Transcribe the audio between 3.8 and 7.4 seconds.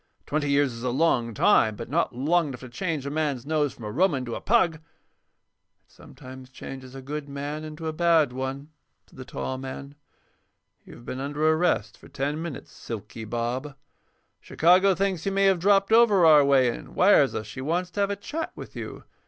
a Roman to a pug." "It sometimes changes a good